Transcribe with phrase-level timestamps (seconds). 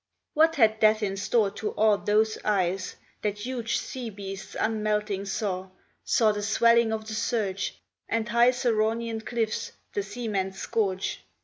[0.33, 5.69] What had Death in store to awe Those eyes, that huge sea beasts unmelting saw,
[6.03, 11.23] Saw the swelling of the surge, And high Ceraunian cliffs, the seaman's scourge?